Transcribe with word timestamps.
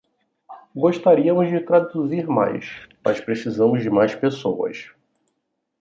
Gostaríamos 0.83 1.49
de 1.53 1.59
traduzir 1.69 2.25
mais, 2.37 2.65
mas 3.05 3.21
precisaríamos 3.27 3.81
de 3.85 3.89
mais 3.97 4.13
pessoas. 4.23 4.77